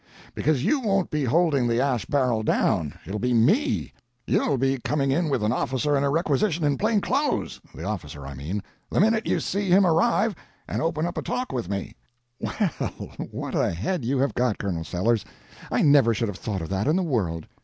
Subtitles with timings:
[0.33, 3.93] "Because you won't be holding the ash barrel down, it'll be me.
[4.25, 8.33] You'll be coming in with an officer and a requisition in plain clothes—the officer, I
[8.33, 10.33] mean—the minute you see him arrive
[10.67, 11.93] and open up a talk with me."
[12.39, 12.69] "Well,
[13.29, 15.23] what a head you have got, Colonel Sellers!
[15.71, 17.45] I never should have thought of that in the world."